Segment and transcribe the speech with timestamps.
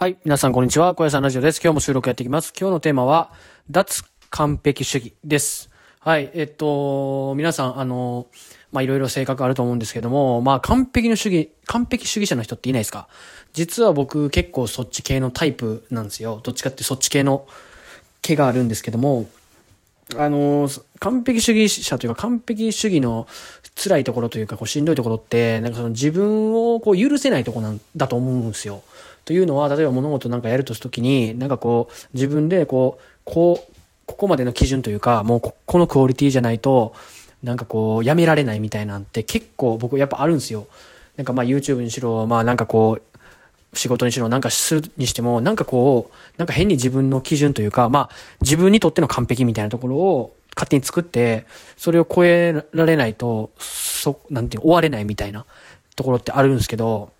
[0.00, 0.16] はい。
[0.24, 0.94] 皆さん、こんにちは。
[0.94, 1.60] 小屋さんラジオです。
[1.60, 2.52] 今日も収録やっていきます。
[2.56, 3.32] 今日のテーマは、
[3.68, 5.70] 脱完璧主義です。
[5.98, 6.30] はい。
[6.34, 8.28] えっと、皆さん、あの、
[8.70, 13.08] ま、いろいろ性格あると思うんですけども、まあ、完璧の主義、完璧主義者の人っていないですか？
[13.54, 16.38] 実は僕、結構そっち系のタイプなんですよ。
[16.44, 17.48] どっちかってそっち系の
[18.22, 19.28] 毛があるんですけども、
[20.16, 20.68] あの、
[21.00, 23.26] 完璧主義者というか完璧主義の
[23.74, 28.84] 辛いところというか、こうしんどいところって、なんかその自分をこう許せないところなんだと思うんですよ。
[29.28, 33.74] というのは、例えば物事なんかやるとしたときに、なんかこう、自分でこう、こう、
[34.06, 36.94] ここまでの基準というか、もうここのクオリティじゃないと、
[37.42, 40.66] なんかこう、やめられないみたいなんて結構僕やっぱあるんですよ。
[41.18, 51.44] なんかまあ YouTube にしろ、まあなんかこう、仕事にしろなんかするにしても、なんかこう、なんか変に自分の基準というか、まあ自分にとっての完璧みたいなところを勝手に作って、
[51.76, 55.44] それを超えられないと、そ、なんていう終われないみたいな
[55.96, 57.10] ところってあるんですけど、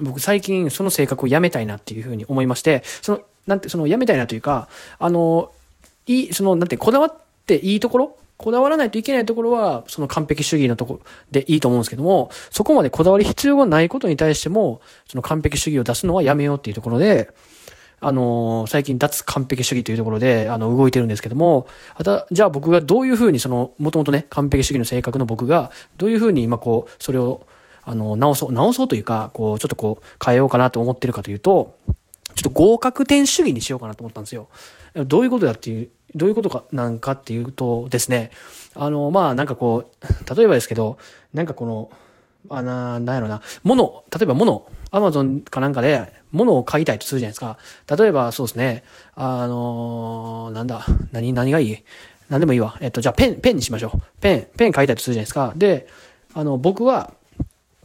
[0.00, 4.68] 僕最近その性格をやめたいなっていうふうに思いまして、その、なんて、そのやめたいなというか、
[4.98, 5.50] あの、
[6.06, 7.14] いい、その、なんて、こだわっ
[7.46, 17.28] ていいところこだわらないといけないところは、その完璧主義のところでいいと思うんですけども、そこまでこだわり必要がないことに対しても、その完璧主義を出すのはやめようっていうところで、
[18.02, 27.46] あの最近脱完璧主義というところで、あの、動いてるんですけども、あた、じゃあ僕がどういうふうにその、もともとね、完璧主義の性格の僕が、どういうふうに今こう、それを、
[27.82, 31.76] あの、直そう、直そうというか、こう、ちょっとこう、変えようかなと思ってるかというと、
[32.34, 34.48] ちょっと合格点主義にしようかなと思ったんですよ。
[34.94, 38.30] どういうことだっていう、どういうことか、なんかっていうとですね、
[38.74, 40.98] あの、まあ、なんかこう、例えばですけど、
[41.34, 41.90] なんかこの、
[42.48, 47.58] あな、なんやろな、物、例えば物、アマゾンかなんかで物を買いたいとするじゃないですか。
[47.96, 48.82] 例えばそうですね、
[49.14, 51.84] あのなんだ、何、何がいい？
[52.28, 52.76] 何でもいいわ。
[52.80, 54.00] えっと、じゃあペン、ペンにしましょう。
[54.20, 55.52] ペン、ペン買いたいとするじゃないですか。
[55.54, 55.86] で、
[56.34, 57.12] あの、僕は、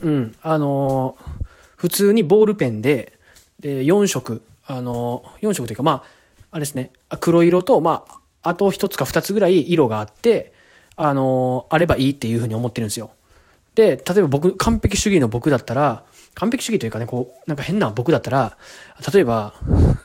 [0.00, 1.42] うん、あのー
[1.76, 3.18] 普通にボールペンで、
[3.58, 6.04] で、4色、あのー、4色というか、まあ、
[6.52, 10.52] あれですね、黒色と、まあ、あと1つか2つぐらい色があって、
[10.94, 13.10] あのーあればいいっていうふうに思ってるんですよ。
[13.74, 18.56] で、例えば僕、完璧主義の僕だったら、完璧主義というかね、こう、なんか変な僕だったら、
[19.12, 19.54] 例えば、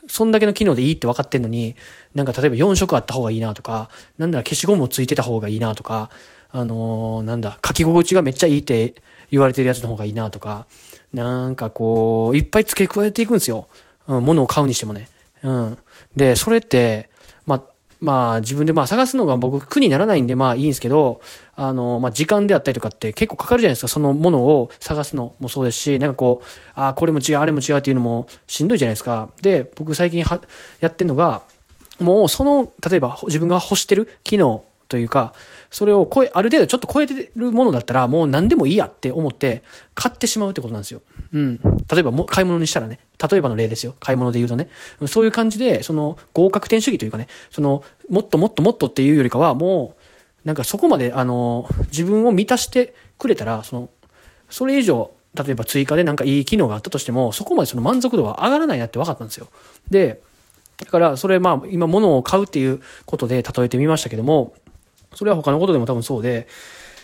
[0.08, 1.76] そんだけの機能でいいって分かってんのに、
[2.14, 6.10] なんか例えば4色あった方がいいなとか、なんだら消しゴムをついてた方がいいなとか、
[6.50, 8.94] あのーなんだ、書き心地がめっちゃいいって
[9.30, 10.66] 言われてるやつの方がいいなとか、
[11.12, 13.68] なんかこう、いっぱい付け加えていくんですよ。
[14.06, 15.08] うん、物を買うにしてもね。
[15.42, 15.78] うん。
[16.16, 17.10] で、それって、
[18.00, 21.20] まあ自分でまあ探すのが僕苦にならないんでまあいいんですけど、
[21.56, 23.88] あの、まあ時間であったりとかって結構かかるじゃないですか。
[23.88, 29.30] そのものを探すのもそうですし、なんかこう、ああ、これも違う、あれも違うっていうのもしんどいじゃないですか。
[29.42, 30.40] で、僕最近は
[30.80, 31.42] やってんのが、
[31.98, 35.34] もうその、例えば自分が欲してる機能というか、
[35.70, 39.62] それを超え、ある程度ちょっと超えてるものだったら、もう何でもいいやって思って、
[39.94, 41.02] 買ってしまうってことなんですよ。
[41.32, 41.60] うん。
[41.90, 42.98] 例えばも買い物にしたらね、
[43.30, 43.94] 例えばの例ですよ。
[44.00, 44.70] 買い物で言うとね。
[45.06, 49.94] そういう感じで、その合格点主義というかね、その、もっともっともっとっていうよりかは、も
[50.44, 53.90] う、なんかそこまで、あの、自分を満たしてくれたら、その、
[54.48, 59.48] それ以上、例えば追加でなんかいい機能があったとしても、そこまでその満足度は上がらないなって分かったんですよ。
[59.90, 60.22] で、
[60.78, 64.54] だから、それまあ、今物を買うっていうことで例えてみましたけども、
[65.14, 66.48] それは他のことでも多分そうで、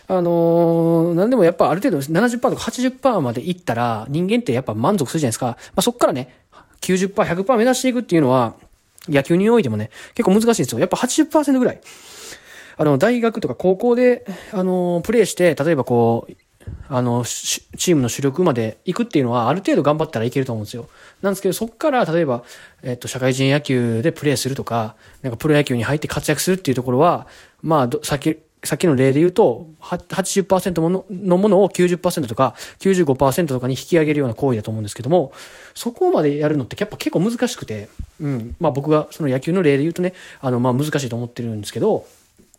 [0.06, 5.47] あのー、なんでもやっぱある程度70%とか80%までいったら人間ってやっぱ満足するじゃないですか。
[5.47, 6.34] まあ、そっからね、
[6.82, 8.54] 90%、100%目指していくっていうのは、
[9.09, 10.78] 野球においてもね、結構難しいんですよ。
[10.78, 11.81] やっぱ80%ぐらい。
[12.76, 16.32] あの、大学とか高校で、あのー、プレイして、例えばこう、
[16.88, 20.88] あの、チームの主力まで行くっていうのは、ある程度頑張ったらいけると思うんですよ。
[21.22, 22.44] なんですけど、そっから、例えば、
[22.82, 27.26] えっと、社会人野球でプレーするとか、なんかプロ野球に入って活躍するっていうところは、
[27.62, 35.32] まあ、さっき、さっきの例で言うと、80%もののものを90%とか95%とかに引き上げるような行為だと思うんですけども、
[35.75, 37.88] そこまでやるのってやっぱ結構難しくて、
[38.20, 38.56] うん。
[38.58, 42.06] まあ僕がその野球の例で言うとね、あの、まあ難しいと思ってるんですけど、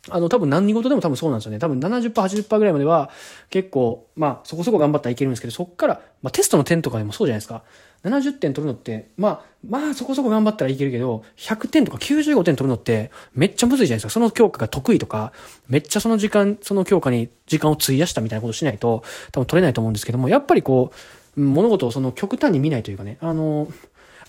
[0.09, 1.59] あの、多分何事でも多分そうなんですよね。
[1.59, 3.09] 多分70%、80%ぐらいまでは
[3.49, 7.63] 結構、まあそこそこ頑張ったらいけるんですけど、そっから、まあテストの点とかでもそうじゃないですか。
[8.03, 14.09] 70点取るのって、まあ、まあそこそこ頑張ったらいけるけど、100点とか95点取るのってめっちゃむずいじゃないですか。
[14.11, 15.33] その教科が得意とか、
[15.67, 20.91] めっちゃその時間、その教科に時間を費やしたみたいなことしないと、多分取れないと思うんですけども、やっぱりこ
[21.35, 23.67] う、物事をその極端に見ないというかね、あの、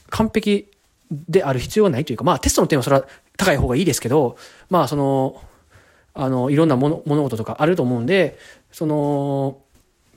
[0.08, 0.70] 完璧
[1.10, 3.06] である必要はないというか、まあテストの点はそれは
[3.36, 4.36] 高い方がいいですけど、
[4.70, 5.42] まあその、
[6.16, 8.38] あの、いろんな物物事とかあると思うんで、
[8.72, 9.58] その、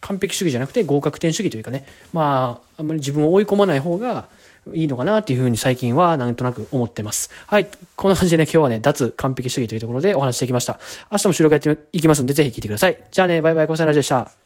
[0.01, 4.27] 完璧主義じゃなくて合格点主義というかね、まあ、あんまり自分を追い込まない方が
[4.73, 7.29] いいのかなっていうふうに最近はなんとなく思ってます。
[7.47, 7.67] はい。
[7.95, 10.79] こんな感じでね、今日はね、脱完璧主義というところでお話してきました。
[11.11, 12.97] 明日も収録やっていきますんで、ぜひ聞いてください。
[13.11, 14.39] じゃあね、バイバイ、コサラジでした。